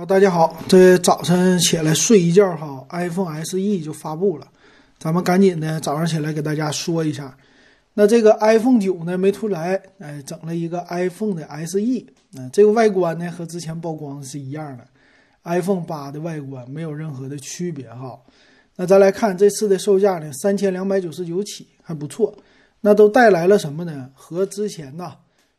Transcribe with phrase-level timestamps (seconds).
[0.00, 4.48] 好，大家好，这早晨起来睡一觉哈，iPhone SE 就发布了，
[4.98, 7.36] 咱们赶紧的早上起来给大家说一下。
[7.92, 14.86] 那这个 iPhone 九呢没出来，哎，整了一个 iPhone 的 SE，嗯，这个外观呢和之前曝光是一样的
[15.42, 18.18] ，iPhone 八的外观没有任何的区别哈。
[18.76, 22.34] 那咱来看这次的售价呢，三千两百九十九起，还不错。
[22.80, 24.08] 那都带来了什么呢？
[24.14, 25.12] 和之前呢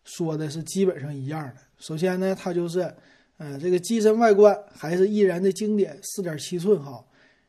[0.04, 1.58] 说的是基本上一样的。
[1.78, 2.92] 首先呢，它就是。
[3.42, 7.04] 呃，这个机身外观还是依然的经典，四点七寸哈，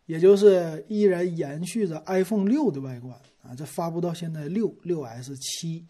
[0.07, 3.55] 也就是依然延续着 iPhone 六的外观啊。
[3.55, 5.85] 这发布到现在六六 S 七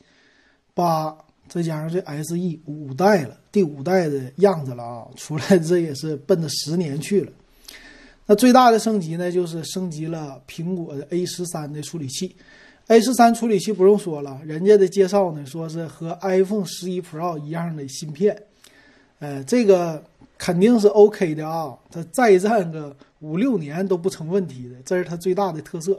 [0.74, 1.16] 八，
[1.46, 2.34] 再加上这 SE
[2.64, 7.30] 五代了，第五代的样子了啊，出来这也是奔着十年去了。
[8.26, 12.34] 那最大的升级呢，就是升级了苹果的 A 十三的处理器
[12.88, 18.36] ，A 十三处理器不用说了，人家的介绍呢说是和 iPhone 十一 Pro 一样的芯片。
[19.22, 20.02] 呃，这个
[20.36, 25.96] 肯定是 OK 的啊，它再战个五六年都不成问题的，这是它最大的特色。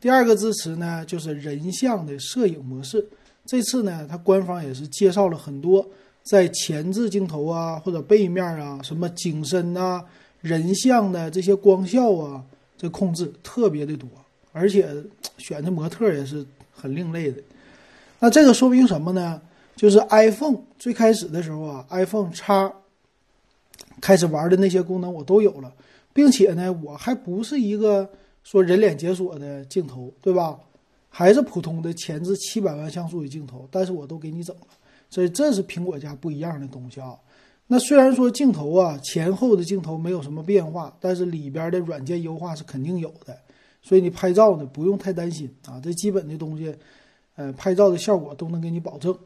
[0.00, 3.06] 第二个支持呢，就是人像的摄影模式。
[3.44, 5.86] 这次呢，它官方也是介绍了很多
[6.22, 10.02] 在前置镜头啊，或者背面啊，什么景深呐、
[10.40, 12.42] 人像的这些光效啊，
[12.78, 14.08] 这控制特别的多，
[14.52, 14.88] 而且
[15.36, 17.42] 选的模特也是很另类的。
[18.18, 19.42] 那这个说明什么呢？
[19.76, 22.72] 就是 iPhone 最开始的时候啊，iPhone 叉
[24.00, 25.72] 开始玩的那些功能我都有了，
[26.12, 28.10] 并且呢，我还不是一个
[28.42, 30.58] 说人脸解锁的镜头，对吧？
[31.08, 34.66] 还是普通的前置七百万像素的镜头，但是我都给你整了，
[35.08, 37.14] 所以这是苹果家不一样的东西啊。
[37.68, 43.36] 那虽然说镜头啊前后的镜头没有什么变化，但是里边的软件优化是肯定有的，
[43.82, 46.74] 所以你拍照呢不用太担心啊，这基本的东西，
[47.34, 49.16] 呃，拍照的效果都能给你保证。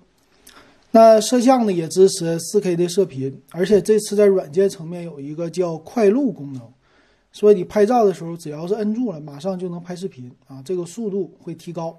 [0.93, 6.63] 那摄像呢也支持 4K 的射频，而且这次在软件层面有一个叫快录功能，
[7.31, 11.97] 所以你拍照的时候只要是摁住了，马上就能拍视频啊，这个速度会提高。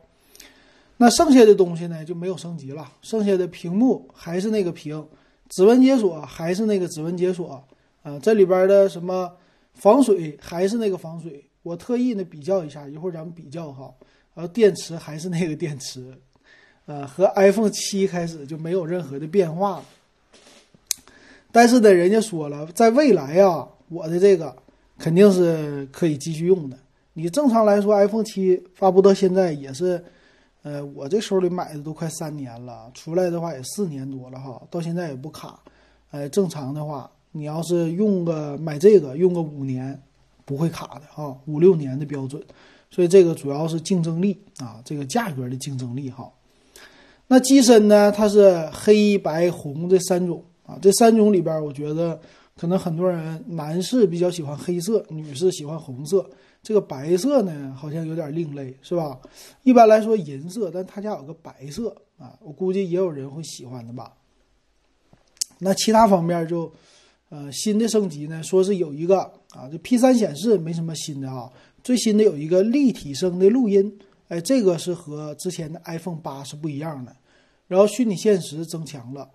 [0.98, 5.08] 那剩下的东西呢就没有升级了，剩下的屏幕还是那个屏，
[5.48, 7.64] 指纹解锁还是那个指纹解锁
[8.04, 9.32] 啊，这里边的什么
[9.74, 13.90] 防水还是那个防水，我特意呢比较一下，一会儿咱们比较哈，
[14.34, 16.14] 然后电池还是那个电池。
[16.92, 19.86] 呃，和 iPhone 七开始就没有任何的变化了。
[21.50, 24.54] 但是呢，人家说了，在未来啊，我的这个
[24.98, 26.78] 肯定是可以继续用的。
[27.14, 30.04] 你正常来说，iPhone 七发布到现在也是，
[30.64, 35.58] 呃，我这手里买的都快三年了，出来的话也四年多了哈，到现在也不卡。
[36.12, 39.98] 呃，正常的话，你要是用个买这个用个五年，
[40.44, 42.44] 不会卡的哈，五六年的标准。
[42.90, 46.30] 所以这个主要是竞争力啊，这个价格的竞争力哈。
[47.32, 48.12] 那机身呢？
[48.12, 52.20] 它是黑白红这三种啊，这三种里边，我觉得
[52.58, 56.30] 可能很多人男士比较喜欢黑色，女士喜欢红色。
[56.62, 59.18] 这个白色呢，好像有点另类，是吧？
[59.64, 64.12] 一般来说银色，但他家有个白色啊，我估计也有人会喜欢的吧。
[65.60, 66.70] 那其他方面就，
[67.30, 69.20] 呃，新的升级呢，说是有一个
[69.52, 71.50] 啊，这 P 三显示没什么新的啊，
[71.82, 77.16] 最新的有一个立体声的录音，哎，这个是和之前的 iPhone 八是不一样的。
[77.72, 79.30] 然后虚拟现实增强了，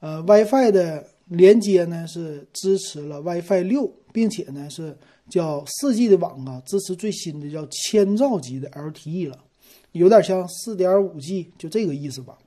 [0.00, 4.96] 呃，WiFi 的连接呢是支持了 WiFi 六，并且呢是
[5.28, 9.38] 叫四 G 的网啊，支持最新的叫千兆级的 LTE 了，
[9.92, 12.38] 有点像四点五 G，就这个意思吧。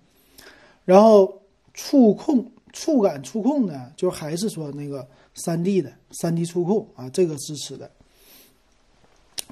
[0.84, 1.44] 然后
[1.76, 7.92] 触控、触感触控呢，就还是说那个三 D 的三 D 触控啊，这个支持的。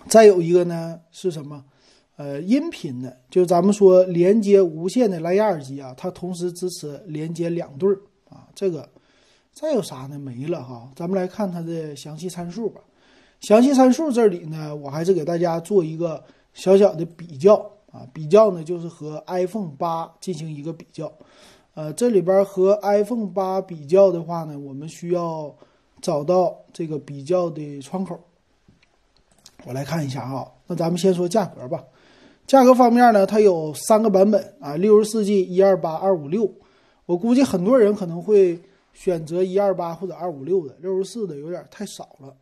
[0.10, 1.64] 再有一个呢是什么？
[2.16, 8.48] 呃，音频的，就是咱们说连接无线的蓝牙耳机啊，它同时支持连接两对儿啊。
[8.54, 8.88] 这个
[9.52, 10.20] 再有啥呢？
[10.20, 10.92] 没了哈。
[10.96, 12.80] 咱们来看它的详细参数吧。
[13.40, 17.56] 详细参数这里呢，我还是给大家做一个小小的比较
[17.92, 18.08] 啊。
[18.14, 21.12] 比较呢，就是和 iPhone 八进行一个比较。
[21.74, 25.52] 呃，这里边和 iPhone 八比较的话呢，我们需要
[26.00, 28.20] 找到这个比较的窗口。
[29.66, 30.48] 我来看一下啊。
[30.68, 31.84] 那咱们先说价格吧。
[32.46, 36.54] 价格方面呢，它有三个版本啊，六十四 G、一二八、二五六。
[37.06, 38.62] 我估计很多人可能会
[38.94, 42.36] 选择一二八或者二五六的，六十四的有点太少了。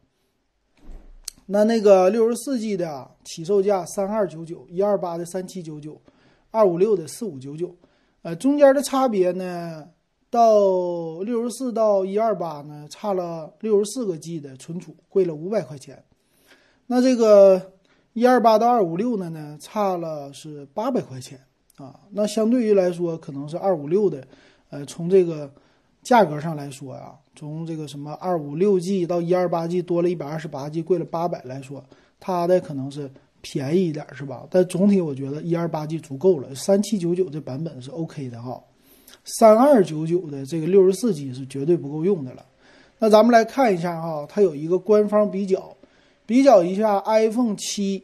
[1.45, 6.01] 那那个六十四 G 的起售价三二九九，一二八的三七九九，
[6.49, 7.75] 二五六的四五九九。
[8.23, 9.87] 呃，中间的差别呢，
[10.29, 16.03] 到六十四到一二八呢，差了六十四个 G 的存储，贵了五百块钱。
[16.87, 17.73] 那这个。
[18.13, 21.39] 一二八到二五六的呢，差了是八百块钱
[21.77, 21.99] 啊。
[22.11, 24.21] 那相对于来说，可能是二五六的，
[24.69, 25.49] 呃，从这个
[26.03, 31.83] 价格上来说呀，从这个什么二五六 G 到一二八 G 多了一百二十八 G，贵了八百来说，
[32.19, 33.09] 它的可能是
[33.39, 34.45] 便宜一点，是吧？
[34.49, 38.61] 但总体我觉得一二八 G 足够了，三七九九这版本是 OK 的哈，
[39.23, 42.45] 三二九九的这个六十四 G 是绝对不够用的了。
[42.99, 45.75] 那咱们来看一下哈，它有一个官方比较，
[46.31, 48.01] 比较一下 iPhone 七、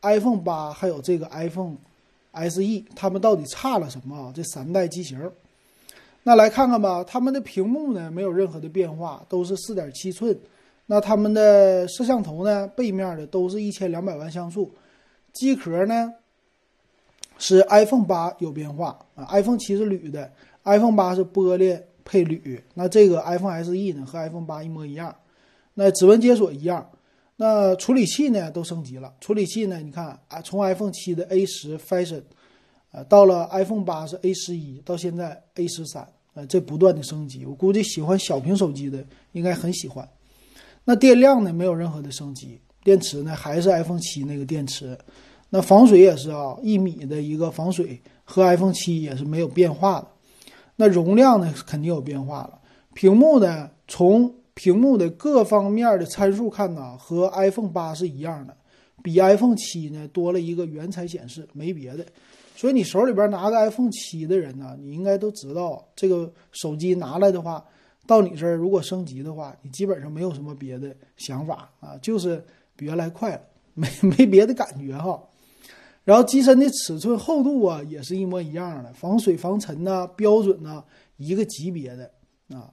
[0.00, 1.76] iPhone 八还有这个 iPhone
[2.32, 4.32] SE，它们到底差了什么啊？
[4.34, 5.30] 这三代机型。
[6.22, 10.34] 那来看看吧，它们的屏幕呢没有任何的变化，都是四点七寸。
[10.86, 14.72] 那它们的摄像头呢，背面的都是一千两百万像素。
[15.34, 16.10] 机壳呢
[17.36, 20.32] 是 iPhone 八有变化啊，iPhone 七是铝的
[20.64, 22.58] ，iPhone 八是玻璃配铝。
[22.72, 25.14] 那这个 iPhone SE 呢和 iPhone 八一模一样。
[25.74, 26.88] 那指纹解锁一样。
[27.36, 32.22] 那处理器呢都升级了，处理器呢你看啊，从 iPhone 七的 A 十 Fashion，
[32.92, 36.06] 呃，到了 iPhone 八是 A 十一，到现在 A 十三。
[36.34, 39.02] 呃，这不断的升级，我估计喜欢小屏手机的
[39.32, 40.06] 应该很喜欢。
[40.84, 44.98] 那电量呢，没有任何的升级，电池呢还是 iPhone 七那个电池。
[45.48, 50.08] 那防水也是啊，一米的一个防水，和 iPhone 七也是没有变化的。
[50.76, 52.60] 那容量呢，肯定有变化了。
[52.92, 58.56] 屏幕呢，从屏幕的各方面的参数看呢，和 iPhone 八是一样的，
[59.02, 62.04] 比 iPhone 七呢多了一个原彩显示，没别的。
[62.56, 67.62] 所以你手里边拿个 iPhone 七的人呢，你应该都知道，这个手机拿来的话，
[68.06, 72.42] 到你这儿如果升级的话，你基本上没有什么别的想法啊，就是
[72.74, 73.42] 比原来快了，
[73.74, 73.86] 没
[74.16, 75.22] 没别的感觉哈。
[76.02, 80.82] 然后机身的尺寸厚度啊，也是一模一样的，防水防尘呐，标准呐，
[81.18, 82.10] 一个级别的
[82.56, 82.72] 啊。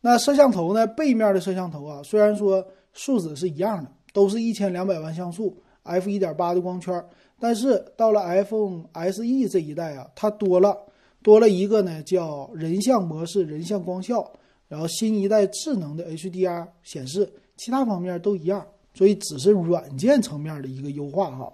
[0.00, 7.04] 那摄像头呢，背面的摄像头啊，虽然说素质是一样的，都是一千两百万像素，f 一点八的光圈。
[7.38, 10.76] 但是到了 iPhone SE 这一代啊，它多了
[11.22, 14.30] 多了一个呢，叫人像模式、人像光效，
[14.68, 21.52] 然后新一代智能的 HDR 显示，其他方面都一样，所以只是软件层面的一个优化哈。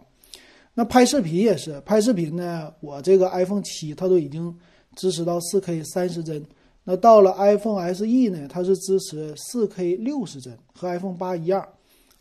[0.74, 4.54] 那拍视频也是，拍视频呢，我这个 iPhone 七它都已经
[4.94, 6.44] 支持到 4K 三十帧，
[6.88, 11.68] 那到了 iPhone SE 呢，它是支持 4K 六十帧，和 iPhone 八一样，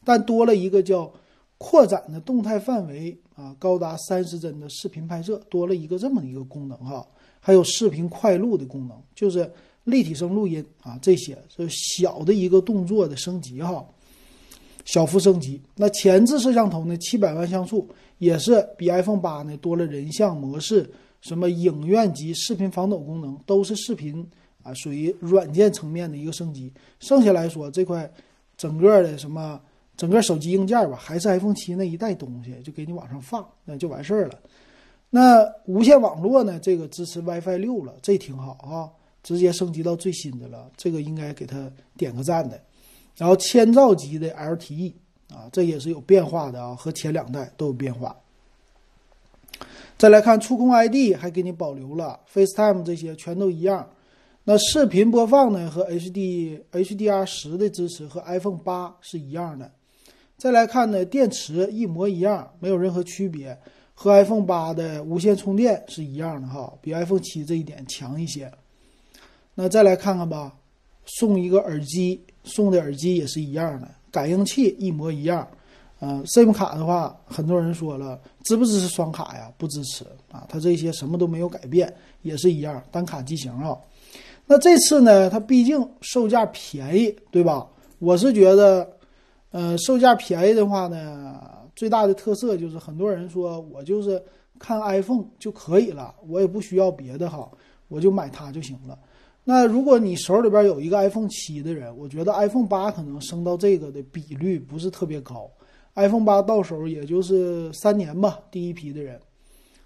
[0.03, 1.09] 但多了一个叫
[1.57, 3.17] 扩展的动态范围。
[3.35, 7.05] 啊，高达三十帧的视频拍摄多了一个这么一个功能哈，
[7.41, 9.51] 还有视频快录的功能，就是
[9.83, 13.85] 立体声录音啊，这些是小的一个动作的升级哈，
[14.85, 15.61] 小幅升级。
[15.75, 17.85] 那前置摄像头呢，七百万像素，
[18.19, 20.89] 也是比 iPhone 八呢多了人像模式，
[21.19, 24.25] 什么影院级视频防抖功能，都是视频
[24.65, 26.73] 啊，属于软件层面的一个升级。
[26.99, 28.11] 剩下来说这块
[28.57, 29.61] 整个的什么。
[29.97, 34.37] 整个手机硬件吧，还是 iPhone 七那一代东西，就给你往上放，那就完事儿了。
[35.09, 36.59] 那无线网络呢？
[36.59, 38.91] 这个支持 WiFi 六了，这挺好啊，
[39.23, 42.61] 直接升级到最新的了，这个应该给他点个赞的。
[43.15, 44.91] 然后千兆级的 LTE
[45.33, 48.13] 啊，这也是有变化的啊，和前两代都有变化。
[49.97, 53.87] 再来看触控 ID，还给你保留了 FaceTime 这些全都一样。
[54.47, 55.71] 那视频播放呢？
[55.71, 59.71] 和 HD HDR 十的支持和 iPhone 八是一样的。
[60.37, 63.57] 再来看呢，电池一模一样，没有任何区别，
[63.95, 68.51] 和 iPhone 八的无线充电是一样的哈，比 iPhone 七这一点强一些。
[69.55, 70.55] 那再来看看吧，
[71.05, 75.47] 送一个耳机，送的耳机也是一样的，感应器一模一样。
[76.01, 79.51] 嗯，SIM 卡的话，很多人说了，支不支持双卡呀？
[79.57, 83.75] 不支持啊，它这些什么都没有改变，也是一样，单卡机型啊。
[84.47, 87.67] 那这次呢，它毕竟售价便宜，对吧？
[87.99, 88.89] 我是觉得。
[89.51, 91.39] 呃，售价便宜的话呢，
[91.77, 94.21] 最大的特色就是很多人说我就是
[94.59, 97.49] 看 iPhone 就可以了，我也不需要别的哈，
[97.87, 98.99] 我就买它就行了。
[99.45, 105.49] 那如果你手里边有一个 iPhone 七的人，我觉得 iPhone 八可能升到这个的比率不是特别高
[105.93, 109.17] ，iPhone 八到手也就是三年吧，第一批的人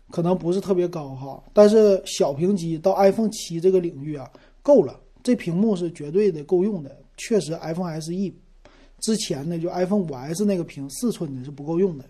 [0.10, 1.44] 可能不是特别高哈。
[1.54, 4.28] 但是小屏机到 iPhone 七这个领域啊，
[4.62, 8.34] 够了，这屏幕是绝对的够用的，确实 iPhone SE。
[9.00, 12.06] 之前呢，就 iPhone 五 S 那个屏四寸的是不够用的。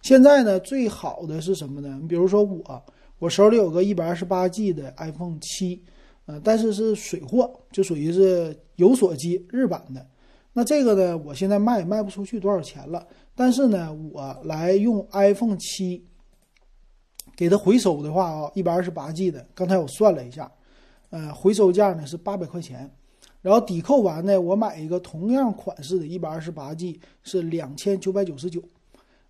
[0.00, 1.98] 现在呢，最好的是什么呢？
[2.00, 2.82] 你比如说我，
[3.18, 5.80] 我手里有个一百二十八 G 的 iPhone 七，
[6.26, 10.04] 呃，但是是水货，就属于是有锁机日版的。
[10.52, 13.06] 那这个呢，我现在卖卖不出去多少钱了。
[13.34, 16.04] 但是呢，我来用 iPhone 七
[17.36, 20.50] 给它回收的话啊，一百二十八 G 的，刚才我算了一下，
[21.12, 22.90] 呃，回收价呢是八百块钱。
[23.42, 28.62] 然后抵扣完呢，我买一个同样款式的一百二十八 G 是两千九百九十九，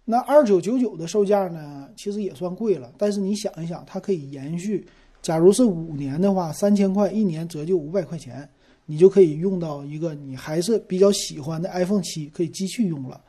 [0.05, 2.93] 那二九九九的售价呢，其实也算贵了。
[2.97, 4.87] 但是你想一想，它可以延续，
[5.23, 8.49] 假如是五年的话，三千块一年折旧五百块钱，
[8.87, 13.21] 你就可以用到一个你还是比较喜欢的 iPhone 七，可以继续用了。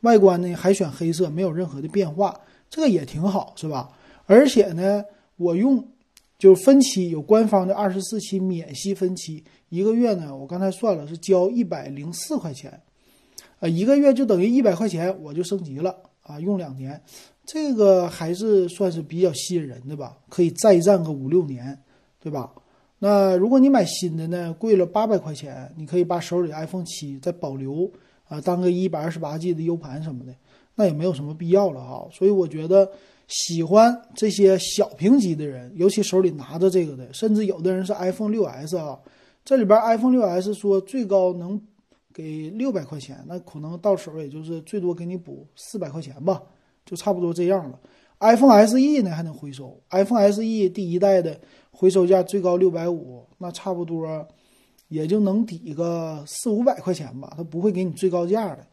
[0.00, 2.34] 外观呢还选黑色，没有任何的变化，
[2.70, 3.90] 这个也挺好，是吧？
[4.24, 5.04] 而且呢，
[5.36, 5.86] 我用
[6.40, 12.80] 就是分期有官方的二十四期免息分期，一个月呢，我刚才算了是交一百零四块钱，
[13.58, 16.98] 啊，一个月就等于一百块钱，我就升级了啊，用两年，
[17.44, 21.78] 这个还是算是比较吸引人的吧，可以再战个五六年，
[22.18, 22.50] 对吧？
[22.98, 27.92] 那如果你买新的呢，贵了八百块钱，你可以把手里 iPhone 七再保留。
[28.28, 30.32] 啊，当个一百二十八 G 的 U 盘什么的，
[30.76, 32.06] 那也没有什么必要了哈。
[32.12, 32.88] 所以我觉得
[33.30, 38.98] 喜欢这些小屏机的人，尤其手里拿着这个的，甚至有的人是 iPhone 六 S 啊，
[39.42, 41.58] 这里边 iPhone 六 S 说最高能
[42.12, 46.42] 给六百块钱，那可能到手也就是最多给你补四百块钱吧，
[46.84, 47.80] 就差不多这样了。
[48.18, 54.28] iPhone SE 呢还能回收，iPhone SE 第一代的回收价最高六百五，那差不多。
[54.88, 58.66] 也就能抵个四五百块钱吧，他不会给你最高价的，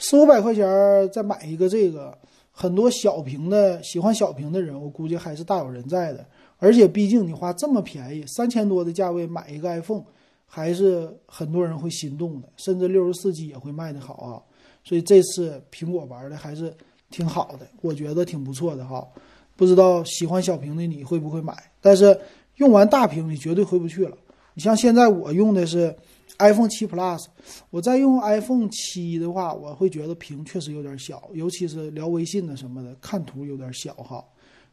[0.00, 0.66] 四五百块钱
[1.12, 2.12] 再买一个这个，
[2.60, 6.22] 很多小屏的喜欢小屏的人，我估计还是大有人在的。
[6.58, 10.02] 而且毕竟你花这么便宜三千多的价位买一个 iPhone，
[10.44, 14.36] 还是很多人会心动的，甚至六十四 G 也会卖的好啊。
[14.84, 16.70] 所以这次苹果玩的还是
[17.08, 19.08] 挺好的，我觉得挺不错的哈。
[19.56, 21.56] 不知道喜欢小屏的你会不会买？
[21.80, 22.14] 但是
[22.56, 24.14] 用完大屏你绝对回不去了。
[24.52, 25.96] 你像现在我用的是
[26.40, 27.24] iPhone 七 Plus，
[27.70, 34.24] 我再用 iPhone 七的话，我会觉得屏确实有点小，尤其是聊微信的什么的，看图有点小哈。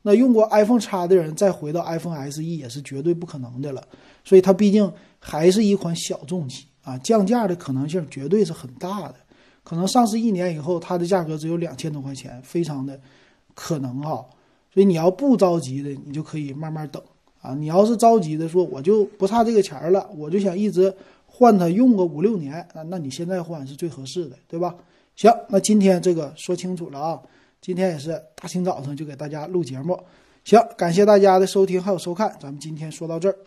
[0.02, 3.84] 那用过 iPhone X 的人再回到 iPhone SE 也是绝对不可能的了，
[4.24, 9.16] 所以它毕竟还是一款小众机啊，降价的可能性绝对是很大的，
[9.64, 13.00] 可能上市一年以后它的价格只有两千多块钱，非常的
[13.54, 14.26] 可能哈。
[14.74, 17.02] 所以你要不着急的，你就可以慢慢等。
[17.42, 20.94] 啊，你要是着急的说，我就不差这个钱了，我就想一直
[21.28, 24.76] 换它用个五六年啊，那你现在换是最合适的，对吧？
[25.16, 27.22] 行，那今天这个说清楚了啊，
[27.62, 30.00] 今天也是大清早上就给大家录节目，
[30.44, 33.38] 行，感谢大家的收听还有收看，咱们今天说到这儿。